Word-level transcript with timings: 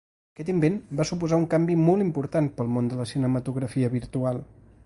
Aquest 0.37 0.47
invent 0.53 0.79
va 1.01 1.05
suposar 1.09 1.39
un 1.43 1.45
canvi 1.51 1.77
molt 1.83 2.05
important 2.07 2.51
pel 2.57 2.75
món 2.79 2.91
de 2.93 3.01
la 3.03 3.09
cinematografia 3.15 3.97
virtual. 4.01 4.43